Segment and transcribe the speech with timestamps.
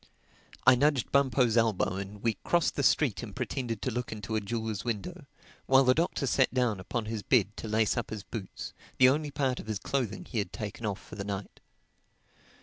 [0.65, 4.41] I nudged Bumpo's elbow and we crossed the street and pretended to look into a
[4.41, 5.27] jeweler's window;
[5.67, 9.29] while the Doctor sat down upon his bed to lace up his boots, the only
[9.29, 11.59] part of his clothing he had taken off for the night.